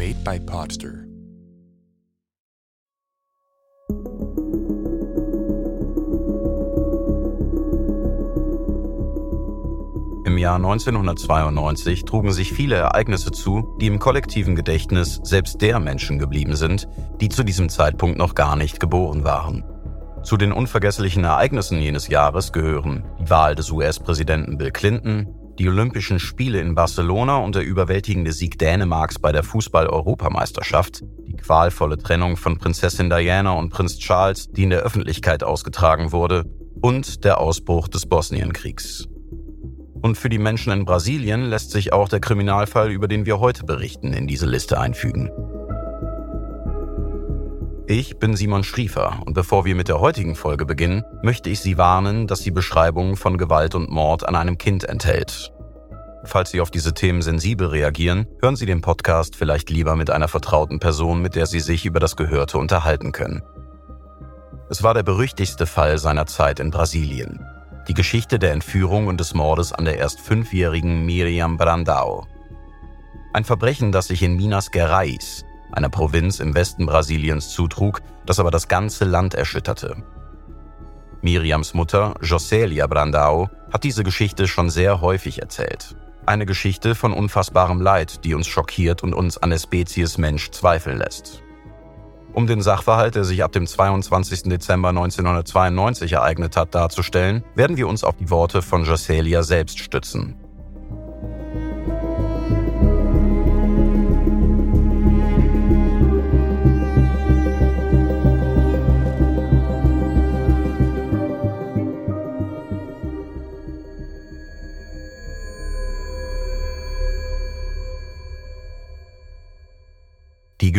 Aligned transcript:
Made 0.00 0.24
by 0.24 0.40
Podster. 0.40 1.04
Im 10.24 10.38
Jahr 10.38 10.56
1992 10.56 12.06
trugen 12.06 12.32
sich 12.32 12.54
viele 12.54 12.76
Ereignisse 12.76 13.30
zu, 13.30 13.76
die 13.78 13.88
im 13.88 13.98
kollektiven 13.98 14.56
Gedächtnis 14.56 15.20
selbst 15.22 15.60
der 15.60 15.78
Menschen 15.80 16.18
geblieben 16.18 16.56
sind, 16.56 16.88
die 17.20 17.28
zu 17.28 17.44
diesem 17.44 17.68
Zeitpunkt 17.68 18.16
noch 18.16 18.34
gar 18.34 18.56
nicht 18.56 18.80
geboren 18.80 19.24
waren. 19.24 19.64
Zu 20.22 20.38
den 20.38 20.52
unvergesslichen 20.52 21.24
Ereignissen 21.24 21.78
jenes 21.78 22.08
Jahres 22.08 22.52
gehören 22.52 23.04
die 23.20 23.28
Wahl 23.28 23.54
des 23.54 23.70
US-Präsidenten 23.70 24.56
Bill 24.56 24.70
Clinton, 24.70 25.39
die 25.60 25.68
Olympischen 25.68 26.18
Spiele 26.18 26.58
in 26.58 26.74
Barcelona 26.74 27.36
und 27.36 27.54
der 27.54 27.62
überwältigende 27.62 28.32
Sieg 28.32 28.58
Dänemarks 28.58 29.18
bei 29.18 29.30
der 29.30 29.42
Fußball-Europameisterschaft, 29.42 31.02
die 31.26 31.36
qualvolle 31.36 31.98
Trennung 31.98 32.38
von 32.38 32.56
Prinzessin 32.56 33.10
Diana 33.10 33.52
und 33.52 33.68
Prinz 33.68 33.98
Charles, 33.98 34.48
die 34.48 34.62
in 34.62 34.70
der 34.70 34.80
Öffentlichkeit 34.80 35.44
ausgetragen 35.44 36.12
wurde, 36.12 36.46
und 36.80 37.24
der 37.24 37.38
Ausbruch 37.38 37.88
des 37.88 38.06
Bosnienkriegs. 38.06 39.06
Und 40.00 40.16
für 40.16 40.30
die 40.30 40.38
Menschen 40.38 40.72
in 40.72 40.86
Brasilien 40.86 41.50
lässt 41.50 41.72
sich 41.72 41.92
auch 41.92 42.08
der 42.08 42.20
Kriminalfall, 42.20 42.90
über 42.90 43.06
den 43.06 43.26
wir 43.26 43.38
heute 43.38 43.64
berichten, 43.64 44.14
in 44.14 44.26
diese 44.26 44.46
Liste 44.46 44.80
einfügen. 44.80 45.30
Ich 47.92 48.20
bin 48.20 48.36
Simon 48.36 48.62
Schriefer 48.62 49.20
und 49.26 49.34
bevor 49.34 49.64
wir 49.64 49.74
mit 49.74 49.88
der 49.88 49.98
heutigen 49.98 50.36
Folge 50.36 50.64
beginnen, 50.64 51.02
möchte 51.24 51.50
ich 51.50 51.58
Sie 51.58 51.76
warnen, 51.76 52.28
dass 52.28 52.38
sie 52.38 52.52
Beschreibungen 52.52 53.16
von 53.16 53.36
Gewalt 53.36 53.74
und 53.74 53.90
Mord 53.90 54.28
an 54.28 54.36
einem 54.36 54.58
Kind 54.58 54.84
enthält. 54.84 55.52
Falls 56.22 56.52
Sie 56.52 56.60
auf 56.60 56.70
diese 56.70 56.94
Themen 56.94 57.20
sensibel 57.20 57.66
reagieren, 57.66 58.28
hören 58.40 58.54
Sie 58.54 58.64
den 58.64 58.80
Podcast 58.80 59.34
vielleicht 59.34 59.70
lieber 59.70 59.96
mit 59.96 60.08
einer 60.08 60.28
vertrauten 60.28 60.78
Person, 60.78 61.20
mit 61.20 61.34
der 61.34 61.46
Sie 61.46 61.58
sich 61.58 61.84
über 61.84 61.98
das 61.98 62.14
Gehörte 62.14 62.58
unterhalten 62.58 63.10
können. 63.10 63.42
Es 64.68 64.84
war 64.84 64.94
der 64.94 65.02
berüchtigste 65.02 65.66
Fall 65.66 65.98
seiner 65.98 66.26
Zeit 66.26 66.60
in 66.60 66.70
Brasilien. 66.70 67.44
Die 67.88 67.94
Geschichte 67.94 68.38
der 68.38 68.52
Entführung 68.52 69.08
und 69.08 69.18
des 69.18 69.34
Mordes 69.34 69.72
an 69.72 69.84
der 69.84 69.98
erst 69.98 70.20
fünfjährigen 70.20 71.04
Miriam 71.04 71.56
Brandao. 71.56 72.24
Ein 73.32 73.42
Verbrechen, 73.42 73.90
das 73.90 74.06
sich 74.06 74.22
in 74.22 74.36
Minas 74.36 74.70
Gerais, 74.70 75.44
einer 75.72 75.88
Provinz 75.88 76.40
im 76.40 76.54
Westen 76.54 76.86
Brasiliens, 76.86 77.50
zutrug, 77.50 78.00
das 78.26 78.40
aber 78.40 78.50
das 78.50 78.68
ganze 78.68 79.04
Land 79.04 79.34
erschütterte. 79.34 79.96
Miriams 81.22 81.74
Mutter, 81.74 82.14
Joselia 82.22 82.86
Brandao, 82.86 83.50
hat 83.72 83.84
diese 83.84 84.04
Geschichte 84.04 84.48
schon 84.48 84.70
sehr 84.70 85.00
häufig 85.00 85.40
erzählt. 85.40 85.96
Eine 86.26 86.46
Geschichte 86.46 86.94
von 86.94 87.12
unfassbarem 87.12 87.80
Leid, 87.80 88.24
die 88.24 88.34
uns 88.34 88.46
schockiert 88.46 89.02
und 89.02 89.14
uns 89.14 89.38
an 89.38 89.50
der 89.50 89.58
Spezies 89.58 90.18
Mensch 90.18 90.50
zweifeln 90.50 90.98
lässt. 90.98 91.42
Um 92.32 92.46
den 92.46 92.62
Sachverhalt, 92.62 93.16
der 93.16 93.24
sich 93.24 93.42
ab 93.42 93.52
dem 93.52 93.66
22. 93.66 94.44
Dezember 94.44 94.90
1992 94.90 96.12
ereignet 96.12 96.56
hat, 96.56 96.74
darzustellen, 96.74 97.44
werden 97.56 97.76
wir 97.76 97.88
uns 97.88 98.04
auf 98.04 98.16
die 98.16 98.30
Worte 98.30 98.62
von 98.62 98.84
Joselia 98.84 99.42
selbst 99.42 99.80
stützen. 99.80 100.36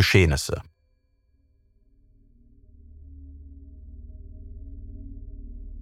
Geschehnisse. 0.01 0.63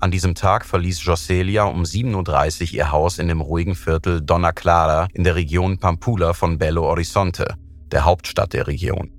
An 0.02 0.12
diesem 0.12 0.36
Tag 0.36 0.66
verließ 0.66 1.02
Joselia 1.06 1.64
um 1.64 1.84
7.30 1.84 2.62
Uhr 2.62 2.74
ihr 2.74 2.92
Haus 2.92 3.18
in 3.18 3.30
dem 3.30 3.40
ruhigen 3.40 3.76
Viertel 3.76 4.20
Donna 4.20 4.52
Clara 4.52 5.08
in 5.14 5.24
der 5.24 5.36
Region 5.36 5.80
Pampula 5.80 6.34
von 6.34 6.58
Belo 6.58 6.82
Horizonte, 6.82 7.56
der 7.94 8.04
Hauptstadt 8.04 8.52
der 8.52 8.68
Region. 8.68 9.10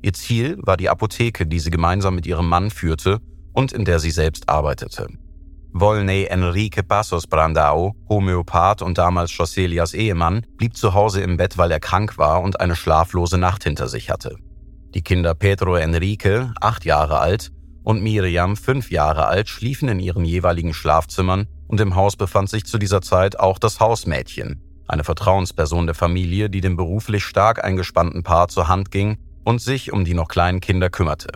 Ihr 0.00 0.12
Ziel 0.12 0.58
war 0.62 0.76
die 0.76 0.88
Apotheke, 0.88 1.44
die 1.44 1.58
sie 1.58 1.70
gemeinsam 1.70 2.14
mit 2.14 2.24
ihrem 2.24 2.48
Mann 2.48 2.70
führte 2.70 3.18
und 3.52 3.72
in 3.72 3.84
der 3.84 3.98
sie 3.98 4.12
selbst 4.12 4.48
arbeitete. 4.48 5.08
Volney 5.72 6.24
Enrique 6.24 6.82
Passos 6.82 7.26
Brandao, 7.26 7.94
Homöopath 8.08 8.82
und 8.82 8.98
damals 8.98 9.36
Joselias 9.36 9.94
Ehemann, 9.94 10.44
blieb 10.56 10.76
zu 10.76 10.94
Hause 10.94 11.20
im 11.20 11.36
Bett, 11.36 11.58
weil 11.58 11.70
er 11.70 11.80
krank 11.80 12.18
war 12.18 12.42
und 12.42 12.60
eine 12.60 12.74
schlaflose 12.74 13.38
Nacht 13.38 13.64
hinter 13.64 13.86
sich 13.86 14.10
hatte. 14.10 14.36
Die 14.94 15.02
Kinder 15.02 15.34
Pedro 15.34 15.76
Enrique, 15.76 16.52
acht 16.60 16.84
Jahre 16.84 17.20
alt, 17.20 17.52
und 17.84 18.02
Miriam, 18.02 18.56
fünf 18.56 18.90
Jahre 18.90 19.26
alt, 19.26 19.48
schliefen 19.48 19.88
in 19.88 20.00
ihren 20.00 20.24
jeweiligen 20.24 20.74
Schlafzimmern 20.74 21.46
und 21.68 21.80
im 21.80 21.94
Haus 21.94 22.16
befand 22.16 22.50
sich 22.50 22.64
zu 22.64 22.76
dieser 22.76 23.00
Zeit 23.00 23.38
auch 23.38 23.58
das 23.58 23.78
Hausmädchen, 23.78 24.62
eine 24.88 25.04
Vertrauensperson 25.04 25.86
der 25.86 25.94
Familie, 25.94 26.50
die 26.50 26.60
dem 26.60 26.76
beruflich 26.76 27.24
stark 27.24 27.64
eingespannten 27.64 28.24
Paar 28.24 28.48
zur 28.48 28.66
Hand 28.66 28.90
ging 28.90 29.18
und 29.44 29.60
sich 29.60 29.92
um 29.92 30.04
die 30.04 30.14
noch 30.14 30.28
kleinen 30.28 30.60
Kinder 30.60 30.90
kümmerte. 30.90 31.28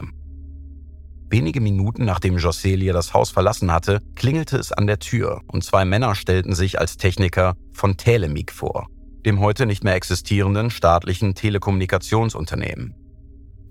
Wenige 1.35 1.61
Minuten 1.61 2.05
nachdem 2.05 2.39
Joselia 2.39 2.93
das 2.93 3.13
Haus 3.13 3.33
verlassen 3.33 3.73
hatte, 3.73 3.99
klingelte 4.15 4.57
es 4.57 4.71
an 4.71 4.87
der 4.87 5.01
Tür 5.01 5.41
und 5.49 5.65
zwei 5.65 5.85
Männer 5.85 6.15
stellten 6.15 6.55
sich 6.55 6.79
als 6.79 6.97
Techniker 6.97 7.57
von 7.73 7.97
Telemik 7.97 8.53
vor, 8.53 8.87
dem 9.27 9.41
heute 9.41 9.67
nicht 9.67 9.83
mehr 9.83 9.97
existierenden 9.97 10.71
staatlichen 10.71 11.35
Telekommunikationsunternehmen. 11.35 12.95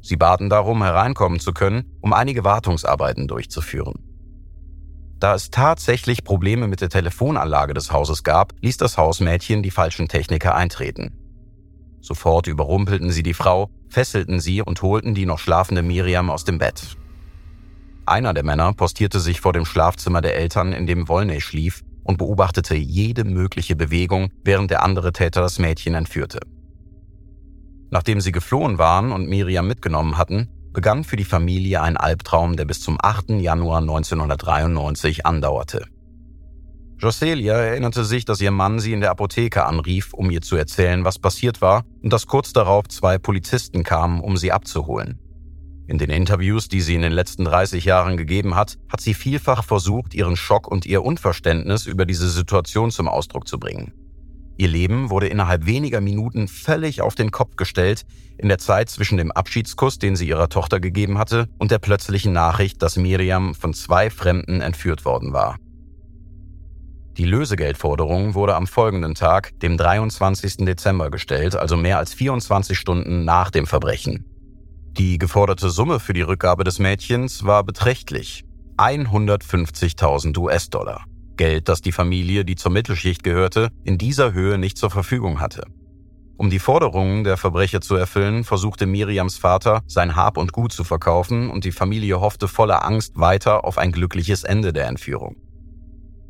Sie 0.02 0.18
baten 0.18 0.50
darum, 0.50 0.84
hereinkommen 0.84 1.40
zu 1.40 1.54
können, 1.54 1.86
um 2.02 2.12
einige 2.12 2.44
Wartungsarbeiten 2.44 3.30
durchzuführen. 3.30 3.94
Da 5.22 5.34
es 5.34 5.50
tatsächlich 5.50 6.26
Probleme 6.26 6.68
mit 6.68 6.82
der 6.82 6.90
Telefonanlage 6.90 7.74
des 7.74 7.94
Hauses 7.94 8.24
gab, 8.24 8.52
ließ 8.60 8.76
das 8.76 8.98
Hausmädchen 8.98 9.64
die 9.64 9.72
falschen 9.72 10.10
Techniker 10.10 10.54
eintreten. 10.54 11.18
Sofort 12.02 12.48
überrumpelten 12.48 13.10
sie 13.10 13.24
die 13.24 13.34
Frau, 13.34 13.70
fesselten 13.88 14.42
sie 14.42 14.62
und 14.62 14.82
holten 14.82 15.16
die 15.16 15.26
noch 15.26 15.40
schlafende 15.40 15.82
Miriam 15.82 16.30
aus 16.30 16.44
dem 16.44 16.58
Bett. 16.58 16.98
Einer 18.06 18.34
der 18.34 18.44
Männer 18.44 18.74
postierte 18.74 19.20
sich 19.20 19.40
vor 19.40 19.54
dem 19.54 19.66
Schlafzimmer 19.66 20.22
der 20.22 20.36
Eltern, 20.36 20.74
in 20.74 20.86
dem 20.86 21.08
Wolney 21.08 21.40
schlief, 21.40 21.84
und 22.04 22.18
beobachtete 22.18 22.76
jede 22.76 23.24
mögliche 23.24 23.78
Bewegung, 23.78 24.30
während 24.44 24.72
der 24.72 24.84
andere 24.84 25.14
Täter 25.14 25.42
das 25.42 25.58
Mädchen 25.58 25.96
entführte. 25.96 26.40
Nachdem 27.92 28.20
sie 28.20 28.34
geflohen 28.34 28.78
waren 28.78 29.12
und 29.12 29.30
Miriam 29.30 29.68
mitgenommen 29.68 30.18
hatten, 30.18 30.50
begann 30.74 31.04
für 31.04 31.16
die 31.16 31.24
Familie 31.24 31.82
ein 31.82 31.96
Albtraum, 31.96 32.58
der 32.58 32.66
bis 32.66 32.82
zum 32.82 32.98
8. 33.02 33.30
Januar 33.40 33.80
1993 33.80 35.26
andauerte. 35.26 35.86
Joselia 36.98 37.56
erinnerte 37.56 38.04
sich, 38.04 38.26
dass 38.26 38.42
ihr 38.42 38.52
Mann 38.52 38.80
sie 38.80 38.94
in 38.94 39.02
der 39.02 39.12
Apotheke 39.12 39.66
anrief, 39.66 40.14
um 40.14 40.32
ihr 40.32 40.42
zu 40.42 40.56
erzählen, 40.56 41.06
was 41.06 41.20
passiert 41.20 41.62
war, 41.62 41.86
und 42.02 42.12
dass 42.12 42.28
kurz 42.28 42.54
darauf 42.54 42.88
zwei 42.88 43.18
Polizisten 43.18 43.84
kamen, 43.84 44.22
um 44.22 44.38
sie 44.38 44.52
abzuholen. 44.52 45.20
In 45.88 45.98
den 45.98 46.10
Interviews, 46.10 46.70
die 46.70 46.82
sie 46.82 46.96
in 46.96 47.02
den 47.02 47.12
letzten 47.12 47.44
30 47.44 47.84
Jahren 47.84 48.16
gegeben 48.16 48.56
hat, 48.56 48.78
hat 48.90 49.02
sie 49.02 49.14
vielfach 49.14 49.64
versucht, 49.64 50.14
ihren 50.14 50.38
Schock 50.38 50.68
und 50.68 50.86
ihr 50.86 51.04
Unverständnis 51.04 51.86
über 51.88 52.06
diese 52.06 52.30
Situation 52.30 52.90
zum 52.90 53.10
Ausdruck 53.10 53.48
zu 53.48 53.60
bringen. 53.60 53.92
Ihr 54.56 54.68
Leben 54.68 55.10
wurde 55.10 55.28
innerhalb 55.28 55.66
weniger 55.66 56.00
Minuten 56.00 56.48
völlig 56.48 57.02
auf 57.02 57.16
den 57.16 57.32
Kopf 57.32 57.56
gestellt, 57.56 58.06
in 58.38 58.48
der 58.48 58.60
Zeit 58.60 58.90
zwischen 58.90 59.18
dem 59.18 59.32
Abschiedskuss, 59.32 60.00
den 60.00 60.16
sie 60.16 60.28
ihrer 60.28 60.48
Tochter 60.48 60.80
gegeben 60.80 61.18
hatte, 61.18 61.50
und 61.58 61.72
der 61.72 61.80
plötzlichen 61.80 62.34
Nachricht, 62.34 62.82
dass 62.82 62.96
Miriam 62.96 63.56
von 63.56 63.74
zwei 63.74 64.10
Fremden 64.10 64.62
entführt 64.62 65.06
worden 65.06 65.34
war. 65.34 65.58
Die 67.18 67.26
Lösegeldforderung 67.26 68.34
wurde 68.36 68.56
am 68.56 68.68
folgenden 68.68 69.16
Tag, 69.16 69.60
dem 69.60 69.78
23. 69.78 70.58
Dezember, 70.66 71.12
gestellt, 71.12 71.56
also 71.56 71.76
mehr 71.78 71.98
als 71.98 72.14
24 72.14 72.78
Stunden 72.78 73.26
nach 73.26 73.52
dem 73.52 73.68
Verbrechen. 73.68 74.26
Die 74.98 75.18
geforderte 75.18 75.72
Summe 75.72 76.00
für 76.00 76.14
die 76.14 76.22
Rückgabe 76.22 76.64
des 76.64 76.78
Mädchens 76.78 77.44
war 77.46 77.64
beträchtlich. 77.64 78.46
150.000 78.78 80.38
US-Dollar. 80.38 81.06
Geld, 81.36 81.68
das 81.68 81.82
die 81.82 81.92
Familie, 81.92 82.46
die 82.46 82.54
zur 82.54 82.72
Mittelschicht 82.72 83.24
gehörte, 83.24 83.70
in 83.84 83.98
dieser 83.98 84.34
Höhe 84.34 84.60
nicht 84.60 84.78
zur 84.78 84.92
Verfügung 84.92 85.40
hatte. 85.40 85.66
Um 86.38 86.52
die 86.52 86.60
Forderungen 86.60 87.24
der 87.24 87.38
Verbrecher 87.38 87.82
zu 87.82 87.96
erfüllen, 87.96 88.44
versuchte 88.44 88.86
Miriams 88.86 89.38
Vater, 89.38 89.82
sein 89.88 90.16
Hab 90.16 90.38
und 90.38 90.52
Gut 90.52 90.72
zu 90.72 90.84
verkaufen 90.84 91.50
und 91.50 91.64
die 91.66 91.72
Familie 91.72 92.22
hoffte 92.22 92.48
voller 92.48 92.86
Angst 92.86 93.20
weiter 93.20 93.66
auf 93.66 93.80
ein 93.80 93.92
glückliches 93.92 94.44
Ende 94.44 94.74
der 94.74 94.88
Entführung. 94.88 95.38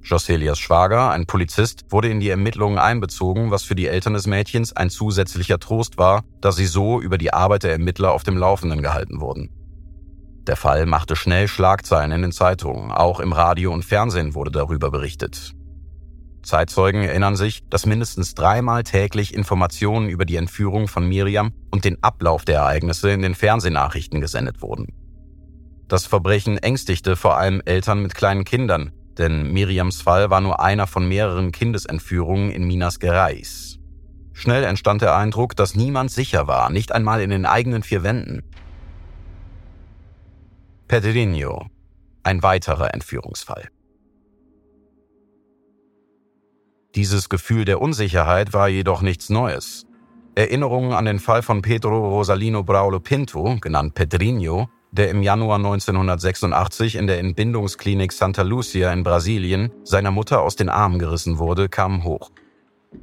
Joselias 0.04 0.60
Schwager, 0.60 1.12
ein 1.12 1.26
Polizist, 1.26 1.86
wurde 1.90 2.10
in 2.10 2.20
die 2.20 2.30
Ermittlungen 2.30 2.78
einbezogen, 2.78 3.52
was 3.52 3.64
für 3.64 3.76
die 3.76 3.88
Eltern 3.88 4.14
des 4.14 4.28
Mädchens 4.28 4.74
ein 4.74 4.90
zusätzlicher 4.90 5.60
Trost 5.60 5.98
war, 5.98 6.24
da 6.42 6.52
sie 6.52 6.66
so 6.66 7.00
über 7.00 7.18
die 7.18 7.34
Arbeit 7.34 7.64
der 7.64 7.72
Ermittler 7.72 8.12
auf 8.12 8.24
dem 8.24 8.38
Laufenden 8.38 8.82
gehalten 8.82 9.22
wurden. 9.22 9.50
Der 10.46 10.58
Fall 10.58 10.86
machte 10.86 11.16
schnell 11.16 11.48
Schlagzeilen 11.48 12.12
in 12.12 12.22
den 12.22 12.32
Zeitungen, 12.34 12.92
auch 12.92 13.22
im 13.22 13.32
Radio 13.32 13.72
und 13.72 13.86
Fernsehen 13.86 14.36
wurde 14.36 14.52
darüber 14.52 14.92
berichtet. 14.92 15.54
Zeitzeugen 16.42 17.04
erinnern 17.04 17.38
sich, 17.38 17.62
dass 17.70 17.86
mindestens 17.86 18.36
dreimal 18.36 18.84
täglich 18.84 19.34
Informationen 19.34 20.10
über 20.10 20.26
die 20.26 20.36
Entführung 20.36 20.90
von 20.90 21.08
Miriam 21.08 21.54
und 21.72 21.86
den 21.86 22.04
Ablauf 22.04 22.44
der 22.44 22.58
Ereignisse 22.58 23.12
in 23.12 23.22
den 23.22 23.36
Fernsehnachrichten 23.36 24.20
gesendet 24.20 24.62
wurden. 24.62 24.88
Das 25.88 26.06
Verbrechen 26.06 26.58
ängstigte 26.58 27.16
vor 27.16 27.38
allem 27.38 27.62
Eltern 27.64 28.02
mit 28.02 28.14
kleinen 28.16 28.44
Kindern, 28.44 28.92
denn 29.18 29.52
Miriams 29.52 30.02
Fall 30.02 30.30
war 30.30 30.42
nur 30.42 30.60
einer 30.60 30.88
von 30.88 31.08
mehreren 31.08 31.52
Kindesentführungen 31.52 32.52
in 32.52 32.66
Minas 32.66 33.00
Gerais. 33.00 33.80
Schnell 34.34 34.64
entstand 34.64 35.02
der 35.02 35.16
Eindruck, 35.16 35.56
dass 35.56 35.76
niemand 35.76 36.12
sicher 36.12 36.48
war, 36.48 36.70
nicht 36.70 36.92
einmal 36.92 37.22
in 37.22 37.30
den 37.30 37.46
eigenen 37.46 37.84
vier 37.84 38.04
Wänden. 38.04 38.44
Pedrinho, 40.88 41.68
ein 42.24 42.44
weiterer 42.44 42.94
Entführungsfall. 42.94 43.70
Dieses 46.96 47.30
Gefühl 47.30 47.66
der 47.66 47.82
Unsicherheit 47.82 48.54
war 48.54 48.68
jedoch 48.68 49.02
nichts 49.02 49.30
Neues. 49.30 49.86
Erinnerungen 50.36 50.94
an 50.94 51.06
den 51.06 51.20
Fall 51.20 51.42
von 51.42 51.62
Pedro 51.62 52.10
Rosalino 52.10 52.64
Braulo 52.64 53.00
Pinto, 53.00 53.58
genannt 53.60 53.94
Pedrinho, 53.94 54.70
der 54.94 55.10
im 55.10 55.24
Januar 55.24 55.58
1986 55.58 56.96
in 56.96 57.08
der 57.08 57.18
Entbindungsklinik 57.18 58.12
Santa 58.12 58.44
Lucia 58.44 58.94
in 58.94 59.04
Brasilien 59.04 59.72
seiner 59.84 60.12
Mutter 60.12 60.42
aus 60.42 60.56
den 60.56 60.70
Armen 60.70 61.00
gerissen 61.00 61.40
wurde, 61.40 61.68
kamen 61.68 62.04
hoch. 62.04 62.30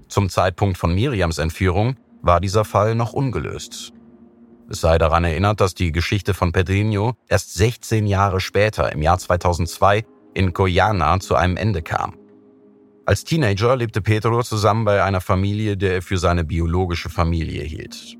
Zum 0.08 0.28
Zeitpunkt 0.28 0.78
von 0.78 0.94
Miriams 0.94 1.38
Entführung 1.38 1.96
war 2.22 2.40
dieser 2.40 2.64
Fall 2.64 2.94
noch 2.94 3.12
ungelöst. 3.12 3.92
Es 4.68 4.80
sei 4.80 4.98
daran 4.98 5.24
erinnert, 5.24 5.60
dass 5.60 5.74
die 5.74 5.90
Geschichte 5.90 6.32
von 6.32 6.52
Pedrinho 6.52 7.14
erst 7.26 7.54
16 7.54 8.06
Jahre 8.06 8.38
später, 8.38 8.92
im 8.92 9.02
Jahr 9.02 9.18
2002, 9.18 10.04
in 10.32 10.52
Guyana 10.52 11.18
zu 11.18 11.34
einem 11.34 11.56
Ende 11.56 11.82
kam. 11.82 12.14
Als 13.04 13.24
Teenager 13.24 13.74
lebte 13.74 14.00
Pedro 14.00 14.44
zusammen 14.44 14.84
bei 14.84 15.02
einer 15.02 15.20
Familie, 15.20 15.76
der 15.76 15.94
er 15.94 16.02
für 16.02 16.18
seine 16.18 16.44
biologische 16.44 17.08
Familie 17.08 17.64
hielt. 17.64 18.19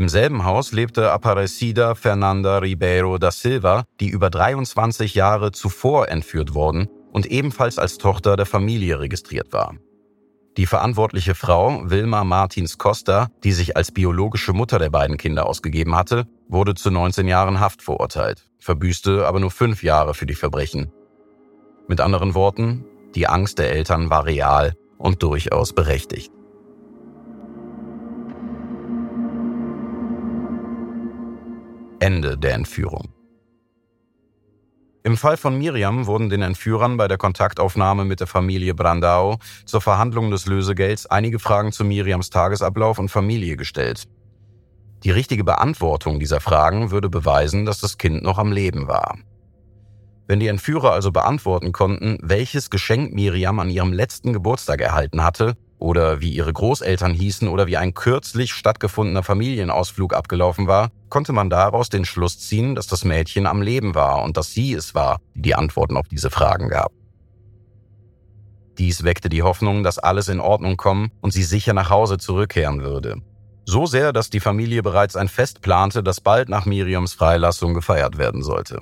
Im 0.00 0.08
selben 0.08 0.46
Haus 0.46 0.72
lebte 0.72 1.12
Aparecida 1.12 1.94
Fernanda 1.94 2.56
Ribeiro 2.56 3.18
da 3.18 3.30
Silva, 3.30 3.84
die 4.00 4.08
über 4.08 4.30
23 4.30 5.14
Jahre 5.14 5.52
zuvor 5.52 6.08
entführt 6.08 6.54
worden 6.54 6.88
und 7.12 7.26
ebenfalls 7.26 7.78
als 7.78 7.98
Tochter 7.98 8.36
der 8.36 8.46
Familie 8.46 8.98
registriert 8.98 9.52
war. 9.52 9.74
Die 10.56 10.64
verantwortliche 10.64 11.34
Frau, 11.34 11.82
Wilma 11.84 12.24
Martins 12.24 12.78
Costa, 12.78 13.28
die 13.44 13.52
sich 13.52 13.76
als 13.76 13.92
biologische 13.92 14.54
Mutter 14.54 14.78
der 14.78 14.88
beiden 14.88 15.18
Kinder 15.18 15.44
ausgegeben 15.44 15.94
hatte, 15.94 16.24
wurde 16.48 16.74
zu 16.74 16.90
19 16.90 17.28
Jahren 17.28 17.60
Haft 17.60 17.82
verurteilt, 17.82 18.46
verbüßte 18.58 19.26
aber 19.26 19.38
nur 19.38 19.50
fünf 19.50 19.82
Jahre 19.82 20.14
für 20.14 20.24
die 20.24 20.34
Verbrechen. 20.34 20.90
Mit 21.88 22.00
anderen 22.00 22.32
Worten, 22.34 22.86
die 23.14 23.26
Angst 23.26 23.58
der 23.58 23.70
Eltern 23.70 24.08
war 24.08 24.24
real 24.24 24.72
und 24.96 25.22
durchaus 25.22 25.74
berechtigt. 25.74 26.32
Ende 32.00 32.38
der 32.38 32.54
Entführung. 32.54 33.12
Im 35.02 35.18
Fall 35.18 35.36
von 35.36 35.56
Miriam 35.58 36.06
wurden 36.06 36.30
den 36.30 36.40
Entführern 36.40 36.96
bei 36.96 37.08
der 37.08 37.18
Kontaktaufnahme 37.18 38.06
mit 38.06 38.20
der 38.20 38.26
Familie 38.26 38.74
Brandau 38.74 39.38
zur 39.66 39.82
Verhandlung 39.82 40.30
des 40.30 40.46
Lösegelds 40.46 41.06
einige 41.06 41.38
Fragen 41.38 41.72
zu 41.72 41.84
Miriams 41.84 42.30
Tagesablauf 42.30 42.98
und 42.98 43.10
Familie 43.10 43.56
gestellt. 43.56 44.04
Die 45.04 45.10
richtige 45.10 45.44
Beantwortung 45.44 46.20
dieser 46.20 46.40
Fragen 46.40 46.90
würde 46.90 47.10
beweisen, 47.10 47.66
dass 47.66 47.80
das 47.80 47.98
Kind 47.98 48.22
noch 48.22 48.38
am 48.38 48.50
Leben 48.50 48.88
war. 48.88 49.18
Wenn 50.26 50.40
die 50.40 50.48
Entführer 50.48 50.92
also 50.92 51.12
beantworten 51.12 51.72
konnten, 51.72 52.18
welches 52.22 52.70
Geschenk 52.70 53.12
Miriam 53.12 53.58
an 53.58 53.68
ihrem 53.68 53.92
letzten 53.92 54.32
Geburtstag 54.32 54.80
erhalten 54.80 55.22
hatte, 55.22 55.54
oder 55.80 56.20
wie 56.20 56.30
ihre 56.30 56.52
Großeltern 56.52 57.12
hießen 57.12 57.48
oder 57.48 57.66
wie 57.66 57.76
ein 57.76 57.92
kürzlich 57.92 58.52
stattgefundener 58.52 59.22
Familienausflug 59.22 60.14
abgelaufen 60.14 60.66
war, 60.66 60.90
konnte 61.08 61.32
man 61.32 61.50
daraus 61.50 61.88
den 61.88 62.04
Schluss 62.04 62.38
ziehen, 62.38 62.74
dass 62.74 62.86
das 62.86 63.04
Mädchen 63.04 63.46
am 63.46 63.60
Leben 63.60 63.94
war 63.94 64.22
und 64.22 64.36
dass 64.36 64.52
sie 64.52 64.72
es 64.72 64.94
war, 64.94 65.20
die 65.34 65.50
die 65.50 65.56
Antworten 65.56 65.96
auf 65.96 66.06
diese 66.06 66.30
Fragen 66.30 66.68
gab. 66.68 66.92
Dies 68.78 69.02
weckte 69.02 69.28
die 69.28 69.42
Hoffnung, 69.42 69.82
dass 69.82 69.98
alles 69.98 70.28
in 70.28 70.38
Ordnung 70.38 70.76
kommen 70.76 71.10
und 71.20 71.32
sie 71.32 71.42
sicher 71.42 71.72
nach 71.72 71.90
Hause 71.90 72.18
zurückkehren 72.18 72.82
würde. 72.82 73.16
So 73.64 73.86
sehr, 73.86 74.12
dass 74.12 74.30
die 74.30 74.38
Familie 74.38 74.84
bereits 74.84 75.16
ein 75.16 75.26
Fest 75.26 75.60
plante, 75.60 76.04
das 76.04 76.20
bald 76.20 76.48
nach 76.48 76.66
Miriams 76.66 77.14
Freilassung 77.14 77.74
gefeiert 77.74 78.16
werden 78.16 78.42
sollte. 78.42 78.78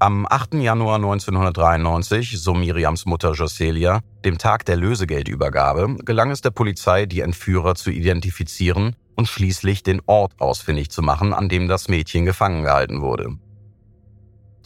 Am 0.00 0.28
8. 0.30 0.54
Januar 0.54 0.94
1993, 0.94 2.40
so 2.40 2.54
Miriams 2.54 3.04
Mutter 3.04 3.32
Joselia, 3.32 3.98
dem 4.24 4.38
Tag 4.38 4.64
der 4.64 4.76
Lösegeldübergabe, 4.76 5.96
gelang 6.04 6.30
es 6.30 6.40
der 6.40 6.52
Polizei, 6.52 7.06
die 7.06 7.20
Entführer 7.20 7.74
zu 7.74 7.90
identifizieren 7.90 8.94
und 9.16 9.26
schließlich 9.26 9.82
den 9.82 10.00
Ort 10.06 10.34
ausfindig 10.38 10.90
zu 10.90 11.02
machen, 11.02 11.32
an 11.32 11.48
dem 11.48 11.66
das 11.66 11.88
Mädchen 11.88 12.26
gefangen 12.26 12.62
gehalten 12.62 13.00
wurde. 13.00 13.30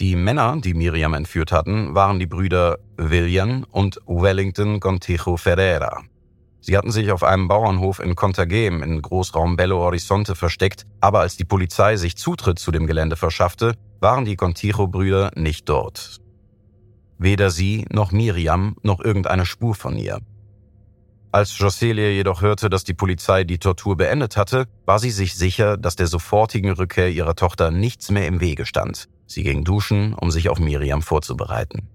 Die 0.00 0.16
Männer, 0.16 0.58
die 0.62 0.74
Miriam 0.74 1.14
entführt 1.14 1.50
hatten, 1.50 1.94
waren 1.94 2.18
die 2.18 2.26
Brüder 2.26 2.76
William 2.98 3.64
und 3.70 4.00
Wellington 4.04 4.80
Gontijo 4.80 5.38
Ferreira. 5.38 6.02
Sie 6.60 6.76
hatten 6.76 6.92
sich 6.92 7.10
auf 7.10 7.22
einem 7.22 7.48
Bauernhof 7.48 8.00
in 8.00 8.16
Contagem 8.16 8.82
in 8.82 9.00
Großraum 9.00 9.56
Belo 9.56 9.78
Horizonte 9.78 10.34
versteckt, 10.34 10.84
aber 11.00 11.20
als 11.20 11.38
die 11.38 11.46
Polizei 11.46 11.96
sich 11.96 12.18
Zutritt 12.18 12.58
zu 12.58 12.70
dem 12.70 12.86
Gelände 12.86 13.16
verschaffte, 13.16 13.76
waren 14.02 14.24
die 14.24 14.36
Contijo-Brüder 14.36 15.30
nicht 15.36 15.68
dort. 15.68 16.18
Weder 17.18 17.50
sie 17.50 17.86
noch 17.88 18.10
Miriam 18.10 18.76
noch 18.82 19.00
irgendeine 19.00 19.46
Spur 19.46 19.74
von 19.74 19.96
ihr. 19.96 20.18
Als 21.30 21.56
Joselia 21.56 22.08
jedoch 22.08 22.42
hörte, 22.42 22.68
dass 22.68 22.84
die 22.84 22.92
Polizei 22.92 23.44
die 23.44 23.58
Tortur 23.58 23.96
beendet 23.96 24.36
hatte, 24.36 24.66
war 24.84 24.98
sie 24.98 25.10
sich 25.10 25.34
sicher, 25.34 25.78
dass 25.78 25.96
der 25.96 26.08
sofortigen 26.08 26.72
Rückkehr 26.72 27.08
ihrer 27.08 27.36
Tochter 27.36 27.70
nichts 27.70 28.10
mehr 28.10 28.26
im 28.26 28.40
Wege 28.40 28.66
stand. 28.66 29.08
Sie 29.26 29.44
ging 29.44 29.64
duschen, 29.64 30.12
um 30.12 30.30
sich 30.30 30.50
auf 30.50 30.58
Miriam 30.58 31.00
vorzubereiten. 31.00 31.88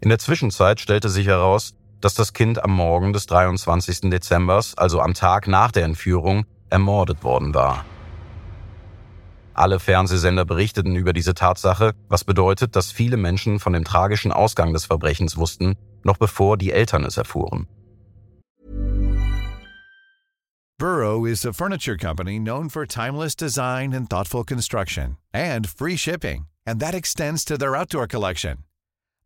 In 0.00 0.08
der 0.08 0.18
Zwischenzeit 0.18 0.80
stellte 0.80 1.10
sich 1.10 1.26
heraus, 1.26 1.74
dass 2.00 2.14
das 2.14 2.32
Kind 2.32 2.64
am 2.64 2.72
Morgen 2.72 3.12
des 3.12 3.26
23. 3.26 4.10
Dezembers, 4.10 4.76
also 4.76 5.00
am 5.00 5.14
Tag 5.14 5.46
nach 5.46 5.70
der 5.70 5.84
Entführung, 5.84 6.44
ermordet 6.70 7.22
worden 7.22 7.54
war. 7.54 7.84
Alle 9.54 9.78
Fernsehsender 9.78 10.44
berichteten 10.44 10.96
über 10.96 11.12
diese 11.12 11.32
Tatsache, 11.32 11.92
was 12.08 12.24
bedeutet, 12.24 12.74
dass 12.74 12.90
viele 12.90 13.16
Menschen 13.16 13.60
von 13.60 13.72
dem 13.72 13.84
tragischen 13.84 14.32
Ausgang 14.32 14.72
des 14.72 14.86
Verbrechens 14.86 15.36
wussten, 15.36 15.76
noch 16.02 16.16
bevor 16.18 16.56
die 16.58 16.72
Eltern 16.72 17.04
es 17.04 17.16
erfuhren. 17.16 17.68
Burrow 20.76 21.24
is 21.24 21.46
a 21.46 21.52
furniture 21.52 21.96
company 21.96 22.40
known 22.40 22.68
for 22.68 22.84
timeless 22.84 23.36
design 23.36 23.92
and 23.92 24.10
thoughtful 24.10 24.42
construction 24.42 25.16
and 25.32 25.68
free 25.68 25.96
shipping, 25.96 26.46
and 26.66 26.80
that 26.80 26.94
extends 26.94 27.44
to 27.44 27.56
their 27.56 27.76
outdoor 27.76 28.08
collection. 28.08 28.64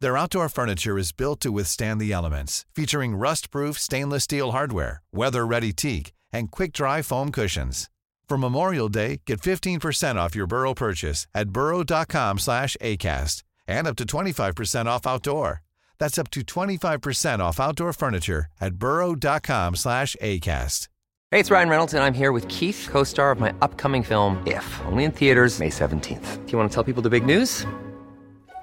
Their 0.00 0.18
outdoor 0.18 0.50
furniture 0.50 0.99
is 0.99 1.11
built 1.11 1.40
to 1.40 1.50
withstand 1.50 2.00
the 2.00 2.12
elements, 2.12 2.66
featuring 2.75 3.16
rust-proof 3.16 3.78
stainless 3.78 4.25
steel 4.25 4.52
hardware, 4.52 5.00
weather-ready 5.11 5.73
teak, 5.73 6.12
and 6.32 6.50
quick-dry 6.50 7.00
foam 7.02 7.32
cushions. 7.32 7.88
For 8.28 8.37
Memorial 8.37 8.90
Day, 8.90 9.23
get 9.25 9.40
15% 9.40 10.16
off 10.16 10.37
your 10.37 10.47
Burrow 10.47 10.75
purchase 10.75 11.26
at 11.35 11.49
burrow.com 11.50 12.38
slash 12.38 12.76
ACAST 12.82 13.42
and 13.66 13.87
up 13.87 13.97
to 13.97 14.04
25% 14.04 14.87
off 14.87 15.06
outdoor. 15.06 15.62
That's 15.99 16.18
up 16.18 16.30
to 16.30 16.42
25% 16.42 17.38
off 17.40 17.58
outdoor 17.58 17.92
furniture 17.94 18.47
at 18.61 18.75
burrow.com 18.75 19.76
slash 19.76 20.14
ACAST. 20.20 20.88
Hey, 21.30 21.40
it's 21.40 21.50
Ryan 21.50 21.68
Reynolds, 21.68 21.92
and 21.92 22.02
I'm 22.02 22.14
here 22.14 22.32
with 22.32 22.49
Keith, 22.49 22.88
co 22.90 23.04
star 23.04 23.30
of 23.30 23.40
my 23.40 23.52
upcoming 23.61 24.02
film, 24.02 24.42
If, 24.47 24.80
only 24.87 25.04
in 25.04 25.12
theaters, 25.12 25.58
May 25.58 25.68
17th. 25.70 26.47
Do 26.47 26.52
you 26.52 26.58
want 26.58 26.70
to 26.70 26.75
tell 26.75 26.85
people 26.85 27.02
the 27.02 27.11
big 27.11 27.26
news? 27.26 27.66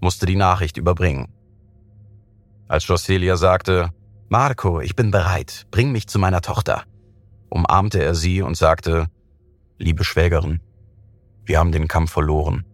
musste 0.00 0.26
die 0.26 0.36
Nachricht 0.36 0.76
überbringen. 0.76 1.28
Als 2.68 2.86
Joselia 2.86 3.36
sagte, 3.36 3.90
Marco, 4.28 4.80
ich 4.80 4.94
bin 4.94 5.10
bereit, 5.10 5.66
bring 5.70 5.90
mich 5.92 6.06
zu 6.06 6.18
meiner 6.18 6.42
Tochter, 6.42 6.84
umarmte 7.48 8.02
er 8.02 8.14
sie 8.14 8.42
und 8.42 8.56
sagte, 8.56 9.06
liebe 9.78 10.04
Schwägerin, 10.04 10.60
wir 11.44 11.58
haben 11.58 11.72
den 11.72 11.88
Kampf 11.88 12.12
verloren. 12.12 12.66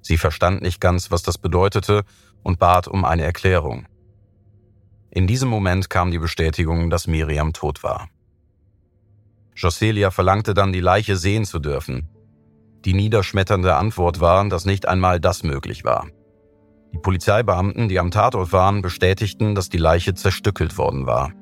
Sie 0.00 0.16
verstand 0.16 0.62
nicht 0.62 0.80
ganz, 0.80 1.10
was 1.10 1.22
das 1.22 1.38
bedeutete 1.38 2.04
und 2.42 2.58
bat 2.58 2.86
um 2.86 3.04
eine 3.04 3.24
Erklärung. 3.24 3.86
In 5.10 5.26
diesem 5.26 5.48
Moment 5.48 5.90
kam 5.90 6.10
die 6.10 6.18
Bestätigung, 6.18 6.90
dass 6.90 7.06
Miriam 7.06 7.52
tot 7.52 7.82
war. 7.82 8.08
Joselia 9.56 10.12
verlangte 10.12 10.54
dann, 10.54 10.72
die 10.72 10.80
Leiche 10.80 11.16
sehen 11.16 11.44
zu 11.44 11.58
dürfen, 11.58 12.07
die 12.84 12.94
niederschmetternde 12.94 13.74
Antwort 13.76 14.20
war, 14.20 14.48
dass 14.48 14.64
nicht 14.64 14.86
einmal 14.86 15.20
das 15.20 15.42
möglich 15.42 15.84
war. 15.84 16.06
Die 16.92 16.98
Polizeibeamten, 16.98 17.88
die 17.88 17.98
am 17.98 18.10
Tatort 18.10 18.52
waren, 18.52 18.82
bestätigten, 18.82 19.54
dass 19.54 19.68
die 19.68 19.78
Leiche 19.78 20.14
zerstückelt 20.14 20.78
worden 20.78 21.06
war. 21.06 21.32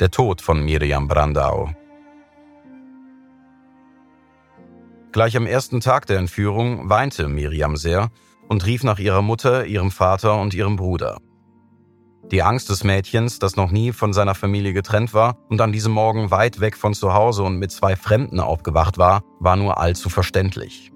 Der 0.00 0.10
Tod 0.10 0.40
von 0.40 0.64
Miriam 0.64 1.06
Brandau. 1.06 1.70
Gleich 5.12 5.36
am 5.36 5.46
ersten 5.46 5.80
Tag 5.80 6.06
der 6.06 6.18
Entführung 6.18 6.88
weinte 6.88 7.28
Miriam 7.28 7.76
sehr 7.76 8.10
und 8.48 8.66
rief 8.66 8.82
nach 8.82 8.98
ihrer 8.98 9.22
Mutter, 9.22 9.66
ihrem 9.66 9.90
Vater 9.90 10.40
und 10.40 10.54
ihrem 10.54 10.76
Bruder. 10.76 11.20
Die 12.30 12.42
Angst 12.42 12.70
des 12.70 12.84
Mädchens, 12.84 13.38
das 13.38 13.56
noch 13.56 13.70
nie 13.70 13.92
von 13.92 14.12
seiner 14.12 14.34
Familie 14.34 14.72
getrennt 14.72 15.12
war 15.12 15.36
und 15.48 15.60
an 15.60 15.72
diesem 15.72 15.92
Morgen 15.92 16.30
weit 16.30 16.60
weg 16.60 16.76
von 16.76 16.94
zu 16.94 17.12
Hause 17.12 17.42
und 17.42 17.58
mit 17.58 17.72
zwei 17.72 17.96
Fremden 17.96 18.40
aufgewacht 18.40 18.96
war, 18.96 19.22
war 19.40 19.56
nur 19.56 19.78
allzu 19.78 20.08
verständlich. 20.08 20.92